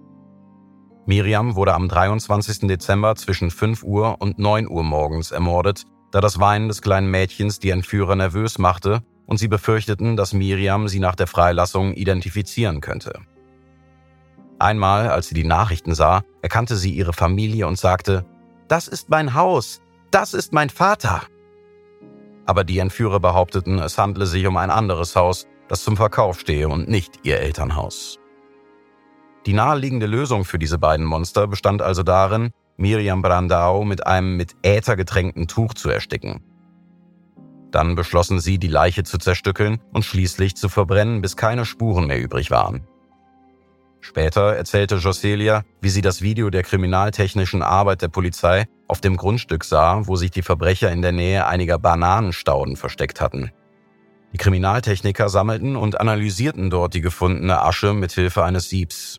Miriam 1.04 1.54
wurde 1.54 1.75
am 1.75 1.88
23. 1.88 2.66
Dezember 2.68 3.14
zwischen 3.16 3.50
5 3.50 3.83
Uhr 3.83 4.16
und 4.21 4.38
9 4.38 4.68
Uhr 4.68 4.83
morgens 4.83 5.30
ermordet, 5.30 5.85
da 6.11 6.21
das 6.21 6.40
Weinen 6.40 6.68
des 6.68 6.83
kleinen 6.83 7.11
Mädchens 7.11 7.59
die 7.59 7.71
Entführer 7.71 8.16
nervös 8.16 8.59
machte 8.59 9.02
und 9.26 9.38
sie 9.38 9.49
befürchteten, 9.49 10.16
dass 10.16 10.33
Miriam 10.33 10.88
sie 10.88 11.00
nach 11.00 11.14
der 11.14 11.26
Freilassung 11.26 11.92
identifizieren 11.92 12.80
könnte. 12.80 13.21
Einmal, 14.59 15.11
als 15.11 15.28
sie 15.28 15.35
die 15.35 15.45
Nachrichten 15.45 15.95
sah, 15.95 16.23
erkannte 16.40 16.76
sie 16.76 16.92
ihre 16.92 17.12
Familie 17.12 17.66
und 17.66 17.78
sagte, 17.78 18.25
Das 18.68 18.88
ist 18.88 19.11
mein 19.11 19.35
Haus, 19.35 19.83
das 20.10 20.34
ist 20.34 20.52
mein 20.52 20.70
Vater. 20.70 21.22
Aber 22.46 22.64
die 22.64 22.78
Entführer 22.78 23.20
behaupteten, 23.20 23.78
es 23.78 23.98
handle 23.98 24.26
sich 24.26 24.46
um 24.46 24.56
ein 24.56 24.70
anderes 24.70 25.16
Haus, 25.16 25.46
das 25.68 25.82
zum 25.82 25.96
Verkauf 25.96 26.40
stehe 26.40 26.68
und 26.68 26.88
nicht 26.88 27.20
ihr 27.25 27.40
Elternhaus. 27.40 28.18
Die 29.46 29.52
naheliegende 29.52 30.06
Lösung 30.06 30.44
für 30.44 30.58
diese 30.58 30.78
beiden 30.78 31.06
Monster 31.06 31.46
bestand 31.46 31.82
also 31.82 32.02
darin, 32.02 32.50
Miriam 32.76 33.22
Brandau 33.22 33.84
mit 33.84 34.06
einem 34.06 34.36
mit 34.36 34.54
Äther 34.62 34.96
getränkten 34.96 35.48
Tuch 35.48 35.75
zu 35.75 35.88
ersticken. 35.88 36.42
Dann 37.70 37.94
beschlossen 37.94 38.40
sie, 38.40 38.58
die 38.58 38.68
Leiche 38.68 39.02
zu 39.02 39.18
zerstückeln 39.18 39.80
und 39.92 40.04
schließlich 40.04 40.56
zu 40.56 40.68
verbrennen, 40.68 41.20
bis 41.20 41.36
keine 41.36 41.64
Spuren 41.64 42.06
mehr 42.06 42.20
übrig 42.20 42.50
waren. 42.50 42.86
Später 44.06 44.54
erzählte 44.54 44.98
Joselia, 44.98 45.64
wie 45.80 45.88
sie 45.88 46.00
das 46.00 46.22
Video 46.22 46.48
der 46.48 46.62
kriminaltechnischen 46.62 47.60
Arbeit 47.60 48.02
der 48.02 48.08
Polizei 48.08 48.66
auf 48.86 49.00
dem 49.00 49.16
Grundstück 49.16 49.64
sah, 49.64 50.06
wo 50.06 50.14
sich 50.14 50.30
die 50.30 50.42
Verbrecher 50.42 50.92
in 50.92 51.02
der 51.02 51.10
Nähe 51.10 51.44
einiger 51.44 51.80
Bananenstauden 51.80 52.76
versteckt 52.76 53.20
hatten. 53.20 53.50
Die 54.32 54.36
Kriminaltechniker 54.36 55.28
sammelten 55.28 55.75
und 55.75 56.00
analysierten 56.00 56.70
dort 56.70 56.94
die 56.94 57.00
gefundene 57.00 57.60
Asche 57.60 57.94
mit 57.94 58.12
Hilfe 58.12 58.44
eines 58.44 58.68
Siebs. 58.68 59.18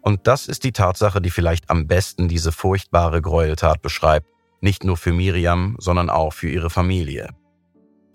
Und 0.00 0.26
das 0.26 0.48
ist 0.48 0.64
die 0.64 0.72
Tatsache, 0.72 1.20
die 1.20 1.30
vielleicht 1.30 1.70
am 1.70 1.86
besten 1.86 2.26
diese 2.26 2.50
furchtbare 2.50 3.22
Gräueltat 3.22 3.82
beschreibt, 3.82 4.26
nicht 4.60 4.82
nur 4.82 4.96
für 4.96 5.12
Miriam, 5.12 5.76
sondern 5.78 6.10
auch 6.10 6.32
für 6.32 6.48
ihre 6.48 6.70
Familie. 6.70 7.28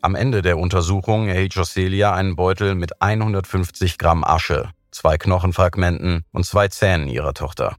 Am 0.02 0.16
Ende 0.16 0.42
der 0.42 0.58
Untersuchung 0.58 1.30
erhielt 1.30 1.54
Joselia 1.54 2.14
einen 2.14 2.36
Beutel 2.36 2.76
mit 2.76 3.02
150 3.02 3.98
Gramm 3.98 4.26
Asche, 4.26 4.72
zwei 4.96 5.18
Knochenfragmenten 5.18 6.24
und 6.32 6.46
zwei 6.46 6.70
Zähnen 6.70 7.08
ihrer 7.08 7.34
Tochter. 7.34 7.76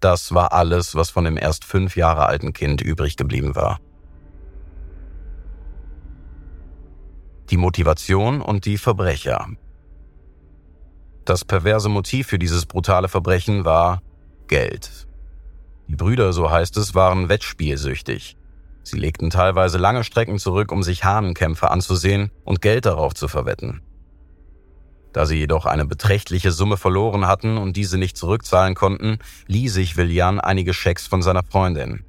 Das 0.00 0.34
war 0.34 0.52
alles, 0.52 0.96
was 0.96 1.10
von 1.10 1.24
dem 1.24 1.38
erst 1.38 1.64
fünf 1.64 1.96
Jahre 1.96 2.26
alten 2.26 2.52
Kind 2.52 2.80
übrig 2.80 3.16
geblieben 3.16 3.54
war. 3.54 3.78
Die 7.50 7.56
Motivation 7.56 8.40
und 8.42 8.64
die 8.64 8.78
Verbrecher. 8.78 9.46
Das 11.24 11.44
perverse 11.44 11.88
Motiv 11.88 12.26
für 12.26 12.38
dieses 12.38 12.66
brutale 12.66 13.08
Verbrechen 13.08 13.64
war 13.64 14.02
Geld. 14.48 15.06
Die 15.86 15.96
Brüder, 15.96 16.32
so 16.32 16.50
heißt 16.50 16.76
es, 16.78 16.94
waren 16.94 17.28
wettspielsüchtig. 17.28 18.36
Sie 18.82 18.98
legten 18.98 19.30
teilweise 19.30 19.78
lange 19.78 20.02
Strecken 20.02 20.38
zurück, 20.38 20.72
um 20.72 20.82
sich 20.82 21.04
Hahnenkämpfe 21.04 21.70
anzusehen 21.70 22.30
und 22.44 22.60
Geld 22.60 22.86
darauf 22.86 23.14
zu 23.14 23.28
verwetten. 23.28 23.83
Da 25.14 25.26
sie 25.26 25.38
jedoch 25.38 25.64
eine 25.64 25.86
beträchtliche 25.86 26.50
Summe 26.50 26.76
verloren 26.76 27.28
hatten 27.28 27.56
und 27.56 27.76
diese 27.76 27.98
nicht 27.98 28.16
zurückzahlen 28.18 28.74
konnten, 28.74 29.18
lieh 29.46 29.68
sich 29.68 29.96
Willian 29.96 30.40
einige 30.40 30.74
Schecks 30.74 31.06
von 31.06 31.22
seiner 31.22 31.44
Freundin. 31.44 32.04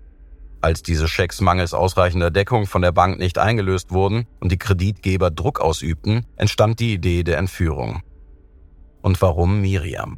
Als 0.59 0.81
diese 0.81 1.07
Schecks 1.07 1.39
mangels 1.39 1.75
ausreichender 1.75 2.31
Deckung 2.31 2.65
von 2.65 2.81
der 2.81 2.91
Bank 2.91 3.19
nicht 3.19 3.37
eingelöst 3.37 3.91
wurden 3.91 4.25
und 4.39 4.51
die 4.51 4.57
Kreditgeber 4.57 5.29
Druck 5.29 5.61
ausübten, 5.61 6.25
entstand 6.35 6.79
die 6.79 6.95
Idee 6.95 7.21
der 7.23 7.37
Entführung. 7.37 8.01
Und 9.03 9.21
warum 9.21 9.61
Miriam? 9.61 10.17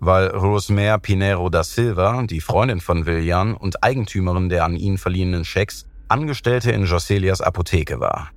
Weil 0.00 0.26
Rosemare 0.26 0.98
Pinero 0.98 1.48
da 1.50 1.62
Silva, 1.62 2.24
die 2.24 2.40
Freundin 2.40 2.80
von 2.80 3.06
Willian 3.06 3.54
und 3.54 3.84
Eigentümerin 3.84 4.48
der 4.48 4.64
an 4.64 4.74
ihn 4.74 4.98
verliehenen 4.98 5.44
Schecks, 5.44 5.86
Angestellte 6.08 6.72
in 6.72 6.84
Joselias 6.84 7.40
Apotheke 7.40 8.00
war. 8.00 8.32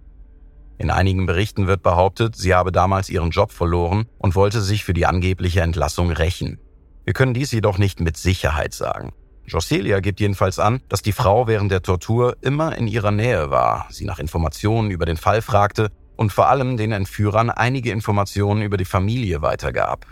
In 0.81 0.89
einigen 0.89 1.27
Berichten 1.27 1.67
wird 1.67 1.83
behauptet, 1.83 2.35
sie 2.35 2.55
habe 2.55 2.71
damals 2.71 3.07
ihren 3.11 3.29
Job 3.29 3.51
verloren 3.51 4.07
und 4.17 4.33
wollte 4.33 4.61
sich 4.61 4.83
für 4.83 4.95
die 4.95 5.05
angebliche 5.05 5.61
Entlassung 5.61 6.09
rächen. 6.09 6.59
Wir 7.05 7.13
können 7.13 7.35
dies 7.35 7.51
jedoch 7.51 7.77
nicht 7.77 7.99
mit 7.99 8.17
Sicherheit 8.17 8.73
sagen. 8.73 9.13
Joselia 9.45 9.99
gibt 9.99 10.19
jedenfalls 10.19 10.57
an, 10.57 10.81
dass 10.89 11.03
die 11.03 11.11
Frau 11.11 11.45
während 11.45 11.71
der 11.71 11.83
Tortur 11.83 12.35
immer 12.41 12.75
in 12.75 12.87
ihrer 12.87 13.11
Nähe 13.11 13.51
war, 13.51 13.85
sie 13.91 14.05
nach 14.05 14.17
Informationen 14.17 14.89
über 14.89 15.05
den 15.05 15.17
Fall 15.17 15.43
fragte 15.43 15.91
und 16.15 16.33
vor 16.33 16.47
allem 16.47 16.77
den 16.77 16.93
Entführern 16.93 17.51
einige 17.51 17.91
Informationen 17.91 18.63
über 18.63 18.77
die 18.77 18.85
Familie 18.85 19.43
weitergab. 19.43 20.07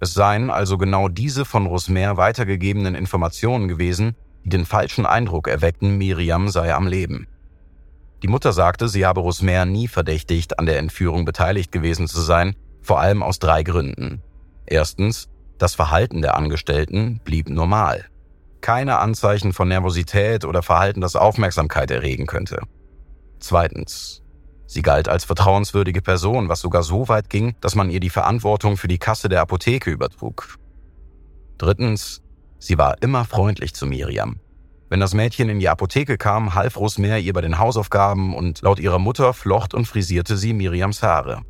Es 0.00 0.12
seien 0.12 0.50
also 0.50 0.76
genau 0.76 1.08
diese 1.08 1.46
von 1.46 1.64
Rosmer 1.64 2.18
weitergegebenen 2.18 2.94
Informationen 2.94 3.68
gewesen, 3.68 4.16
die 4.44 4.50
den 4.50 4.66
falschen 4.66 5.06
Eindruck 5.06 5.48
erweckten, 5.48 5.96
Miriam 5.96 6.50
sei 6.50 6.74
am 6.74 6.86
Leben. 6.86 7.26
Die 8.22 8.28
Mutter 8.28 8.52
sagte, 8.52 8.88
sie 8.88 9.06
habe 9.06 9.20
Rosmer 9.20 9.64
nie 9.64 9.88
verdächtigt, 9.88 10.58
an 10.58 10.66
der 10.66 10.78
Entführung 10.78 11.24
beteiligt 11.24 11.70
gewesen 11.70 12.08
zu 12.08 12.20
sein, 12.20 12.56
vor 12.82 13.00
allem 13.00 13.22
aus 13.22 13.38
drei 13.38 13.62
Gründen. 13.62 14.22
Erstens, 14.66 15.28
das 15.58 15.74
Verhalten 15.74 16.22
der 16.22 16.36
Angestellten 16.36 17.20
blieb 17.24 17.48
normal. 17.48 18.06
Keine 18.60 18.98
Anzeichen 18.98 19.52
von 19.52 19.68
Nervosität 19.68 20.44
oder 20.44 20.62
Verhalten, 20.62 21.00
das 21.00 21.16
Aufmerksamkeit 21.16 21.90
erregen 21.90 22.26
könnte. 22.26 22.60
Zweitens, 23.38 24.22
sie 24.66 24.82
galt 24.82 25.08
als 25.08 25.24
vertrauenswürdige 25.24 26.02
Person, 26.02 26.48
was 26.48 26.60
sogar 26.60 26.82
so 26.82 27.08
weit 27.08 27.30
ging, 27.30 27.54
dass 27.60 27.76
man 27.76 27.88
ihr 27.88 28.00
die 28.00 28.10
Verantwortung 28.10 28.76
für 28.76 28.88
die 28.88 28.98
Kasse 28.98 29.28
der 29.28 29.40
Apotheke 29.42 29.90
übertrug. 29.90 30.58
Drittens, 31.56 32.20
sie 32.58 32.78
war 32.78 33.00
immer 33.00 33.24
freundlich 33.24 33.74
zu 33.74 33.86
Miriam. 33.86 34.40
Wenn 34.90 35.00
das 35.00 35.12
Mädchen 35.12 35.50
in 35.50 35.60
die 35.60 35.68
Apotheke 35.68 36.16
kam, 36.16 36.54
half 36.54 36.78
Rosmer 36.78 37.18
ihr 37.18 37.34
bei 37.34 37.42
den 37.42 37.58
Hausaufgaben 37.58 38.34
und 38.34 38.62
laut 38.62 38.78
ihrer 38.78 38.98
Mutter 38.98 39.34
flocht 39.34 39.74
und 39.74 39.86
frisierte 39.86 40.36
sie 40.36 40.54
Miriams 40.54 41.02
Haare. 41.02 41.42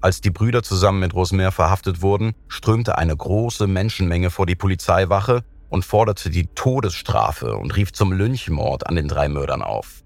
Als 0.00 0.20
die 0.20 0.30
Brüder 0.30 0.62
zusammen 0.62 1.00
mit 1.00 1.14
Rosmer 1.14 1.50
verhaftet 1.50 2.02
wurden, 2.02 2.34
strömte 2.46 2.98
eine 2.98 3.16
große 3.16 3.66
Menschenmenge 3.66 4.30
vor 4.30 4.46
die 4.46 4.54
Polizeiwache 4.54 5.44
und 5.70 5.84
forderte 5.84 6.30
die 6.30 6.46
Todesstrafe 6.54 7.56
und 7.56 7.74
rief 7.74 7.92
zum 7.92 8.12
Lynchmord 8.12 8.86
an 8.86 8.96
den 8.96 9.08
drei 9.08 9.28
Mördern 9.28 9.62
auf. 9.62 10.04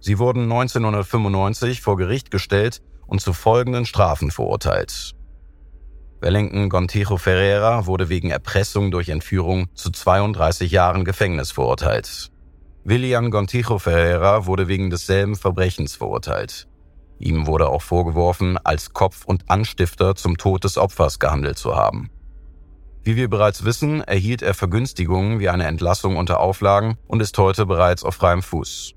Sie 0.00 0.18
wurden 0.18 0.44
1995 0.44 1.82
vor 1.82 1.96
Gericht 1.96 2.30
gestellt 2.30 2.80
und 3.06 3.20
zu 3.20 3.34
folgenden 3.34 3.84
Strafen 3.84 4.30
verurteilt. 4.30 5.14
Wellington 6.20 6.68
Gontijo 6.68 7.16
Ferreira 7.16 7.86
wurde 7.86 8.10
wegen 8.10 8.30
Erpressung 8.30 8.90
durch 8.90 9.08
Entführung 9.08 9.68
zu 9.74 9.90
32 9.90 10.70
Jahren 10.70 11.06
Gefängnis 11.06 11.50
verurteilt. 11.50 12.30
William 12.84 13.30
Gontijo 13.30 13.78
Ferreira 13.78 14.44
wurde 14.44 14.68
wegen 14.68 14.90
desselben 14.90 15.34
Verbrechens 15.34 15.94
verurteilt. 15.94 16.68
Ihm 17.18 17.46
wurde 17.46 17.70
auch 17.70 17.80
vorgeworfen, 17.80 18.58
als 18.62 18.92
Kopf 18.92 19.24
und 19.24 19.50
Anstifter 19.50 20.14
zum 20.14 20.36
Tod 20.36 20.64
des 20.64 20.76
Opfers 20.76 21.18
gehandelt 21.18 21.56
zu 21.56 21.74
haben. 21.74 22.10
Wie 23.02 23.16
wir 23.16 23.30
bereits 23.30 23.64
wissen, 23.64 24.02
erhielt 24.02 24.42
er 24.42 24.52
Vergünstigungen 24.52 25.40
wie 25.40 25.48
eine 25.48 25.64
Entlassung 25.64 26.16
unter 26.16 26.40
Auflagen 26.40 26.98
und 27.06 27.22
ist 27.22 27.36
heute 27.38 27.64
bereits 27.64 28.04
auf 28.04 28.16
freiem 28.16 28.42
Fuß. 28.42 28.94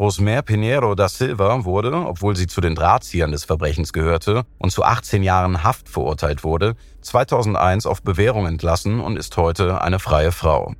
Rosmer 0.00 0.40
Pinheiro 0.40 0.94
da 0.94 1.10
Silva 1.10 1.66
wurde, 1.66 1.92
obwohl 1.92 2.34
sie 2.34 2.46
zu 2.46 2.62
den 2.62 2.74
Drahtziehern 2.74 3.32
des 3.32 3.44
Verbrechens 3.44 3.92
gehörte 3.92 4.44
und 4.56 4.72
zu 4.72 4.82
18 4.82 5.22
Jahren 5.22 5.62
Haft 5.62 5.90
verurteilt 5.90 6.42
wurde, 6.42 6.74
2001 7.02 7.84
auf 7.84 8.00
Bewährung 8.00 8.46
entlassen 8.46 9.00
und 9.00 9.18
ist 9.18 9.36
heute 9.36 9.82
eine 9.82 9.98
freie 9.98 10.32
Frau. 10.32 10.72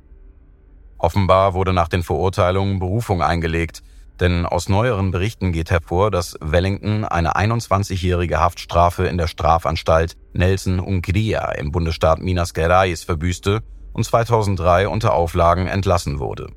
Offenbar 0.97 1.53
wurde 1.53 1.71
nach 1.71 1.87
den 1.87 2.01
Verurteilungen 2.01 2.79
Berufung 2.79 3.21
eingelegt, 3.21 3.83
denn 4.19 4.47
aus 4.47 4.69
neueren 4.69 5.11
Berichten 5.11 5.51
geht 5.51 5.69
hervor, 5.69 6.09
dass 6.09 6.35
Wellington 6.41 7.05
eine 7.05 7.35
21-jährige 7.35 8.39
Haftstrafe 8.39 9.05
in 9.05 9.19
der 9.19 9.27
Strafanstalt 9.27 10.17
Nelson 10.33 10.79
Ungria 10.79 11.51
im 11.51 11.71
Bundesstaat 11.71 12.21
Minas 12.21 12.55
Gerais 12.55 13.03
verbüßte 13.03 13.61
und 13.93 14.03
2003 14.03 14.87
unter 14.87 15.13
Auflagen 15.13 15.67
entlassen 15.67 16.17
wurde. 16.17 16.47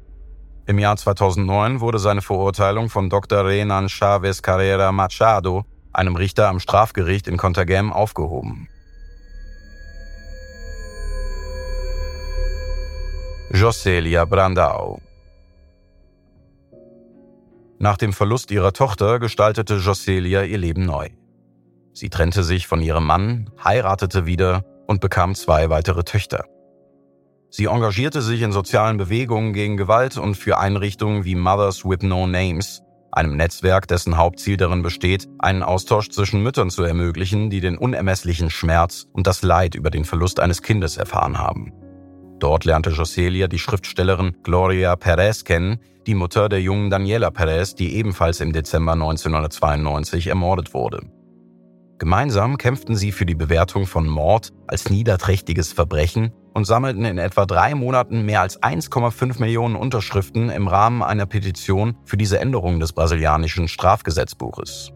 Im 0.66 0.78
Jahr 0.78 0.96
2009 0.96 1.80
wurde 1.80 1.98
seine 1.98 2.22
Verurteilung 2.22 2.88
von 2.88 3.10
Dr. 3.10 3.44
Renan 3.44 3.90
Chavez 3.90 4.40
Carrera 4.40 4.92
Machado, 4.92 5.64
einem 5.92 6.16
Richter 6.16 6.48
am 6.48 6.58
Strafgericht 6.58 7.28
in 7.28 7.36
Contagem, 7.36 7.92
aufgehoben. 7.92 8.68
Joselia 13.52 14.24
Brandao 14.24 15.02
Nach 17.78 17.98
dem 17.98 18.14
Verlust 18.14 18.50
ihrer 18.50 18.72
Tochter 18.72 19.18
gestaltete 19.18 19.76
Joselia 19.76 20.44
ihr 20.44 20.58
Leben 20.58 20.86
neu. 20.86 21.10
Sie 21.92 22.08
trennte 22.08 22.42
sich 22.42 22.66
von 22.66 22.80
ihrem 22.80 23.04
Mann, 23.04 23.50
heiratete 23.62 24.24
wieder 24.24 24.64
und 24.86 25.00
bekam 25.00 25.34
zwei 25.34 25.68
weitere 25.68 26.04
Töchter. 26.04 26.46
Sie 27.56 27.66
engagierte 27.66 28.20
sich 28.20 28.42
in 28.42 28.50
sozialen 28.50 28.96
Bewegungen 28.96 29.52
gegen 29.52 29.76
Gewalt 29.76 30.18
und 30.18 30.34
für 30.34 30.58
Einrichtungen 30.58 31.24
wie 31.24 31.36
Mothers 31.36 31.84
with 31.84 32.02
No 32.02 32.26
Names, 32.26 32.82
einem 33.12 33.36
Netzwerk, 33.36 33.86
dessen 33.86 34.16
Hauptziel 34.16 34.56
darin 34.56 34.82
besteht, 34.82 35.28
einen 35.38 35.62
Austausch 35.62 36.08
zwischen 36.08 36.42
Müttern 36.42 36.68
zu 36.68 36.82
ermöglichen, 36.82 37.50
die 37.50 37.60
den 37.60 37.78
unermesslichen 37.78 38.50
Schmerz 38.50 39.06
und 39.12 39.28
das 39.28 39.42
Leid 39.42 39.76
über 39.76 39.90
den 39.90 40.04
Verlust 40.04 40.40
eines 40.40 40.62
Kindes 40.62 40.96
erfahren 40.96 41.38
haben. 41.38 41.72
Dort 42.40 42.64
lernte 42.64 42.90
Joselia 42.90 43.46
die 43.46 43.60
Schriftstellerin 43.60 44.36
Gloria 44.42 44.96
Perez 44.96 45.44
kennen, 45.44 45.78
die 46.08 46.16
Mutter 46.16 46.48
der 46.48 46.60
jungen 46.60 46.90
Daniela 46.90 47.30
Perez, 47.30 47.76
die 47.76 47.94
ebenfalls 47.94 48.40
im 48.40 48.52
Dezember 48.52 48.94
1992 48.94 50.26
ermordet 50.26 50.74
wurde. 50.74 51.06
Gemeinsam 51.98 52.58
kämpften 52.58 52.96
sie 52.96 53.12
für 53.12 53.26
die 53.26 53.36
Bewertung 53.36 53.86
von 53.86 54.08
Mord 54.08 54.50
als 54.66 54.90
niederträchtiges 54.90 55.72
Verbrechen 55.72 56.32
und 56.54 56.64
sammelten 56.64 57.04
in 57.04 57.18
etwa 57.18 57.44
drei 57.44 57.74
Monaten 57.74 58.24
mehr 58.24 58.40
als 58.40 58.62
1,5 58.62 59.40
Millionen 59.40 59.76
Unterschriften 59.76 60.48
im 60.48 60.68
Rahmen 60.68 61.02
einer 61.02 61.26
Petition 61.26 61.96
für 62.04 62.16
diese 62.16 62.38
Änderung 62.38 62.80
des 62.80 62.92
brasilianischen 62.92 63.68
Strafgesetzbuches. 63.68 64.92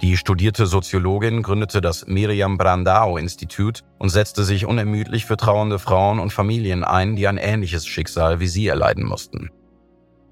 Die 0.00 0.16
studierte 0.16 0.66
Soziologin 0.66 1.42
gründete 1.42 1.80
das 1.80 2.06
Miriam 2.08 2.58
Brandao 2.58 3.18
Institut 3.18 3.84
und 3.98 4.08
setzte 4.08 4.42
sich 4.42 4.66
unermüdlich 4.66 5.26
für 5.26 5.36
trauernde 5.36 5.78
Frauen 5.78 6.18
und 6.18 6.32
Familien 6.32 6.82
ein, 6.82 7.14
die 7.14 7.28
ein 7.28 7.36
ähnliches 7.36 7.86
Schicksal 7.86 8.40
wie 8.40 8.48
sie 8.48 8.66
erleiden 8.66 9.04
mussten. 9.04 9.50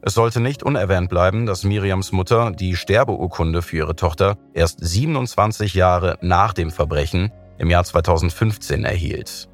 Es 0.02 0.14
sollte 0.14 0.40
nicht 0.40 0.62
unerwähnt 0.62 1.10
bleiben, 1.10 1.44
dass 1.44 1.62
Miriams 1.62 2.10
Mutter 2.10 2.50
die 2.52 2.74
Sterbeurkunde 2.74 3.60
für 3.60 3.76
ihre 3.76 3.96
Tochter 3.96 4.38
erst 4.54 4.78
27 4.80 5.74
Jahre 5.74 6.18
nach 6.22 6.54
dem 6.54 6.70
Verbrechen 6.70 7.30
im 7.58 7.68
Jahr 7.68 7.84
2015 7.84 8.84
erhielt. 8.84 9.49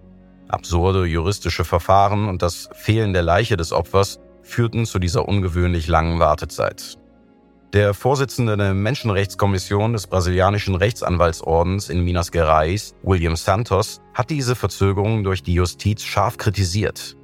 Absurde 0.48 1.04
juristische 1.06 1.64
Verfahren 1.64 2.28
und 2.28 2.42
das 2.42 2.68
Fehlen 2.72 3.12
der 3.12 3.22
Leiche 3.22 3.56
des 3.56 3.72
Opfers 3.72 4.20
führten 4.42 4.86
zu 4.86 4.98
dieser 4.98 5.28
ungewöhnlich 5.28 5.88
langen 5.88 6.18
Wartezeit. 6.18 6.98
Der 7.72 7.94
Vorsitzende 7.94 8.56
der 8.56 8.74
Menschenrechtskommission 8.74 9.92
des 9.92 10.06
brasilianischen 10.06 10.76
Rechtsanwaltsordens 10.76 11.90
in 11.90 12.04
Minas 12.04 12.30
Gerais, 12.30 12.94
William 13.02 13.36
Santos, 13.36 14.00
hat 14.14 14.30
diese 14.30 14.54
Verzögerung 14.54 15.24
durch 15.24 15.42
die 15.42 15.54
Justiz 15.54 16.02
scharf 16.02 16.38
kritisiert. 16.38 17.16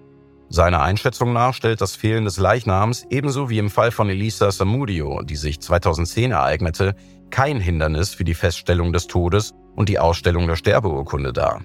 Seiner 0.48 0.82
Einschätzung 0.82 1.32
nach 1.32 1.54
stellt 1.54 1.80
das 1.80 1.96
Fehlen 1.96 2.26
des 2.26 2.38
Leichnams 2.38 3.06
ebenso 3.08 3.48
wie 3.48 3.58
im 3.58 3.70
Fall 3.70 3.92
von 3.92 4.10
Elisa 4.10 4.50
Samudio, 4.50 5.22
die 5.22 5.36
sich 5.36 5.60
2010 5.60 6.32
ereignete, 6.32 6.94
kein 7.30 7.58
Hindernis 7.58 8.12
für 8.12 8.24
die 8.24 8.34
Feststellung 8.34 8.92
des 8.92 9.06
Todes 9.06 9.54
und 9.74 9.88
die 9.88 9.98
Ausstellung 9.98 10.48
der 10.48 10.56
Sterbeurkunde 10.56 11.32
dar. 11.32 11.62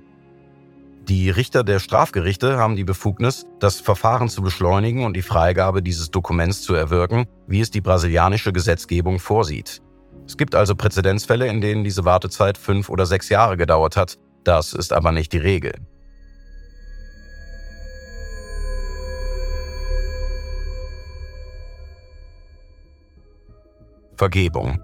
Die 1.07 1.29
Richter 1.29 1.63
der 1.63 1.79
Strafgerichte 1.79 2.57
haben 2.57 2.75
die 2.75 2.83
Befugnis, 2.83 3.45
das 3.59 3.79
Verfahren 3.79 4.27
zu 4.27 4.41
beschleunigen 4.41 5.05
und 5.05 5.15
die 5.15 5.21
Freigabe 5.21 5.81
dieses 5.81 6.11
Dokuments 6.11 6.63
zu 6.63 6.73
erwirken, 6.73 7.27
wie 7.47 7.61
es 7.61 7.71
die 7.71 7.79
brasilianische 7.79 8.51
Gesetzgebung 8.51 9.17
vorsieht. 9.19 9.81
Es 10.25 10.35
gibt 10.35 10.53
also 10.53 10.75
Präzedenzfälle, 10.75 11.47
in 11.47 11.61
denen 11.61 11.85
diese 11.85 12.03
Wartezeit 12.03 12.57
fünf 12.57 12.89
oder 12.89 13.05
sechs 13.05 13.29
Jahre 13.29 13.55
gedauert 13.55 13.95
hat. 13.95 14.17
Das 14.43 14.73
ist 14.73 14.91
aber 14.91 15.13
nicht 15.13 15.31
die 15.31 15.37
Regel. 15.37 15.75
Vergebung. 24.17 24.81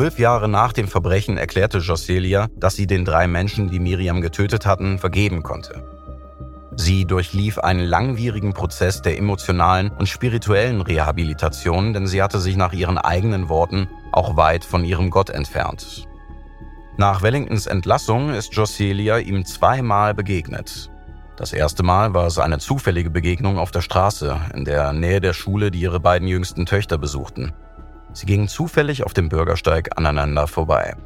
Zwölf 0.00 0.18
Jahre 0.18 0.48
nach 0.48 0.72
dem 0.72 0.88
Verbrechen 0.88 1.36
erklärte 1.36 1.76
Joselia, 1.76 2.48
dass 2.56 2.74
sie 2.74 2.86
den 2.86 3.04
drei 3.04 3.26
Menschen, 3.26 3.68
die 3.68 3.80
Miriam 3.80 4.22
getötet 4.22 4.64
hatten, 4.64 4.98
vergeben 4.98 5.42
konnte. 5.42 5.84
Sie 6.74 7.04
durchlief 7.04 7.58
einen 7.58 7.84
langwierigen 7.84 8.54
Prozess 8.54 9.02
der 9.02 9.18
emotionalen 9.18 9.90
und 9.90 10.08
spirituellen 10.08 10.80
Rehabilitation, 10.80 11.92
denn 11.92 12.06
sie 12.06 12.22
hatte 12.22 12.38
sich 12.38 12.56
nach 12.56 12.72
ihren 12.72 12.96
eigenen 12.96 13.50
Worten 13.50 13.88
auch 14.10 14.38
weit 14.38 14.64
von 14.64 14.86
ihrem 14.86 15.10
Gott 15.10 15.28
entfernt. 15.28 16.08
Nach 16.96 17.20
Wellingtons 17.20 17.66
Entlassung 17.66 18.32
ist 18.32 18.54
Joselia 18.54 19.18
ihm 19.18 19.44
zweimal 19.44 20.14
begegnet. 20.14 20.90
Das 21.36 21.52
erste 21.52 21.82
Mal 21.82 22.14
war 22.14 22.26
es 22.26 22.38
eine 22.38 22.58
zufällige 22.58 23.10
Begegnung 23.10 23.58
auf 23.58 23.70
der 23.70 23.82
Straße, 23.82 24.34
in 24.54 24.64
der 24.64 24.94
Nähe 24.94 25.20
der 25.20 25.34
Schule, 25.34 25.70
die 25.70 25.80
ihre 25.80 26.00
beiden 26.00 26.26
jüngsten 26.26 26.64
Töchter 26.64 26.96
besuchten. 26.96 27.52
Sie 28.12 28.26
gingen 28.26 28.48
zufällig 28.48 29.04
auf 29.04 29.14
dem 29.14 29.28
Bürgersteig 29.28 29.96
aneinander 29.96 30.46
vorbei. 30.46 30.96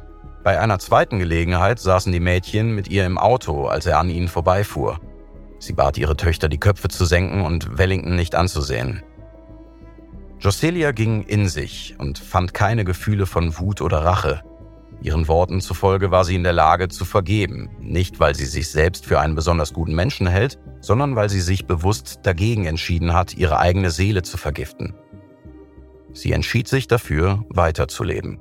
Bei 0.43 0.59
einer 0.59 0.79
zweiten 0.79 1.19
Gelegenheit 1.19 1.79
saßen 1.79 2.11
die 2.11 2.19
Mädchen 2.19 2.75
mit 2.75 2.87
ihr 2.87 3.05
im 3.05 3.17
Auto, 3.17 3.65
als 3.65 3.85
er 3.85 3.99
an 3.99 4.09
ihnen 4.09 4.27
vorbeifuhr. 4.27 4.99
Sie 5.59 5.73
bat 5.73 5.97
ihre 5.97 6.17
Töchter, 6.17 6.49
die 6.49 6.59
Köpfe 6.59 6.87
zu 6.87 7.05
senken 7.05 7.41
und 7.41 7.77
Wellington 7.77 8.15
nicht 8.15 8.35
anzusehen. 8.35 9.01
Joselia 10.39 10.91
ging 10.91 11.23
in 11.23 11.47
sich 11.47 11.95
und 11.97 12.19
fand 12.19 12.53
keine 12.53 12.85
Gefühle 12.85 13.25
von 13.25 13.57
Wut 13.57 13.81
oder 13.81 14.05
Rache. 14.05 14.43
Ihren 15.01 15.27
Worten 15.27 15.61
zufolge 15.61 16.11
war 16.11 16.25
sie 16.25 16.35
in 16.35 16.43
der 16.43 16.53
Lage 16.53 16.87
zu 16.87 17.05
vergeben, 17.05 17.69
nicht 17.79 18.19
weil 18.19 18.35
sie 18.35 18.45
sich 18.45 18.69
selbst 18.69 19.05
für 19.05 19.19
einen 19.19 19.35
besonders 19.35 19.73
guten 19.73 19.95
Menschen 19.95 20.27
hält, 20.27 20.59
sondern 20.81 21.15
weil 21.15 21.29
sie 21.29 21.41
sich 21.41 21.65
bewusst 21.65 22.19
dagegen 22.23 22.65
entschieden 22.65 23.13
hat, 23.13 23.33
ihre 23.33 23.59
eigene 23.59 23.91
Seele 23.91 24.21
zu 24.21 24.37
vergiften. 24.37 24.93
Sie 26.15 26.31
entschied 26.31 26.67
sich 26.67 26.87
dafür, 26.87 27.43
weiterzuleben. 27.49 28.39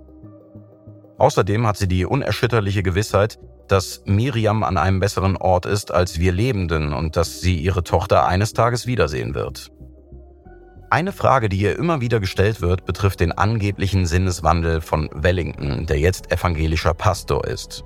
Außerdem 1.18 1.66
hat 1.66 1.76
sie 1.76 1.88
die 1.88 2.06
unerschütterliche 2.06 2.82
Gewissheit, 2.82 3.38
dass 3.68 4.02
Miriam 4.06 4.62
an 4.62 4.76
einem 4.76 5.00
besseren 5.00 5.36
Ort 5.36 5.66
ist 5.66 5.92
als 5.92 6.18
wir 6.20 6.32
Lebenden 6.32 6.92
und 6.92 7.16
dass 7.16 7.40
sie 7.40 7.56
ihre 7.58 7.82
Tochter 7.82 8.26
eines 8.26 8.52
Tages 8.52 8.86
wiedersehen 8.86 9.34
wird. 9.34 9.70
Eine 10.90 11.12
Frage, 11.12 11.48
die 11.48 11.58
ihr 11.58 11.76
immer 11.76 12.00
wieder 12.00 12.20
gestellt 12.20 12.60
wird, 12.60 12.84
betrifft 12.84 13.18
den 13.18 13.32
angeblichen 13.32 14.06
Sinneswandel 14.06 14.80
von 14.80 15.10
Wellington, 15.12 15.86
der 15.86 15.98
jetzt 15.98 16.30
evangelischer 16.30 16.94
Pastor 16.94 17.44
ist. 17.44 17.84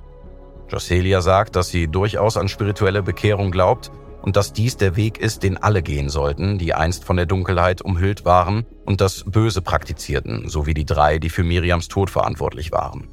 Joselia 0.68 1.22
sagt, 1.22 1.56
dass 1.56 1.68
sie 1.68 1.88
durchaus 1.88 2.36
an 2.36 2.48
spirituelle 2.48 3.02
Bekehrung 3.02 3.50
glaubt 3.50 3.90
und 4.28 4.36
dass 4.36 4.52
dies 4.52 4.76
der 4.76 4.94
Weg 4.94 5.16
ist, 5.16 5.42
den 5.42 5.56
alle 5.56 5.82
gehen 5.82 6.10
sollten, 6.10 6.58
die 6.58 6.74
einst 6.74 7.02
von 7.02 7.16
der 7.16 7.24
Dunkelheit 7.24 7.80
umhüllt 7.80 8.26
waren 8.26 8.66
und 8.84 9.00
das 9.00 9.24
Böse 9.24 9.62
praktizierten, 9.62 10.50
so 10.50 10.66
wie 10.66 10.74
die 10.74 10.84
drei, 10.84 11.18
die 11.18 11.30
für 11.30 11.44
Miriams 11.44 11.88
Tod 11.88 12.10
verantwortlich 12.10 12.70
waren. 12.70 13.08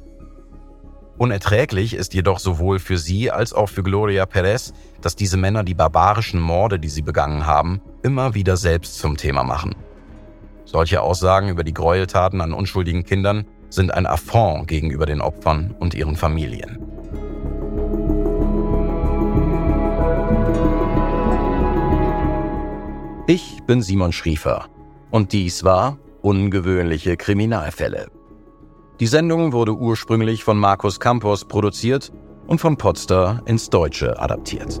Unerträglich 1.16 1.94
ist 1.94 2.12
jedoch 2.12 2.38
sowohl 2.38 2.78
für 2.80 2.98
sie 2.98 3.30
als 3.30 3.54
auch 3.54 3.70
für 3.70 3.82
Gloria 3.82 4.26
Perez, 4.26 4.74
dass 5.00 5.16
diese 5.16 5.38
Männer 5.38 5.64
die 5.64 5.72
barbarischen 5.72 6.38
Morde, 6.38 6.78
die 6.78 6.90
sie 6.90 7.00
begangen 7.00 7.46
haben, 7.46 7.80
immer 8.02 8.34
wieder 8.34 8.58
selbst 8.58 8.98
zum 8.98 9.16
Thema 9.16 9.42
machen. 9.42 9.74
Solche 10.66 11.00
Aussagen 11.00 11.48
über 11.48 11.64
die 11.64 11.72
Gräueltaten 11.72 12.42
an 12.42 12.52
unschuldigen 12.52 13.04
Kindern 13.04 13.46
sind 13.70 13.90
ein 13.90 14.04
Affront 14.04 14.68
gegenüber 14.68 15.06
den 15.06 15.22
Opfern 15.22 15.74
und 15.78 15.94
ihren 15.94 16.16
Familien. 16.16 16.85
Ich 23.28 23.64
bin 23.66 23.82
Simon 23.82 24.12
Schriefer 24.12 24.68
und 25.10 25.32
dies 25.32 25.64
war 25.64 25.98
Ungewöhnliche 26.22 27.16
Kriminalfälle. 27.16 28.06
Die 29.00 29.08
Sendung 29.08 29.52
wurde 29.52 29.72
ursprünglich 29.72 30.44
von 30.44 30.56
Markus 30.56 31.00
Campos 31.00 31.44
produziert 31.44 32.12
und 32.46 32.60
von 32.60 32.76
Podster 32.76 33.42
ins 33.44 33.68
Deutsche 33.68 34.20
adaptiert. 34.20 34.80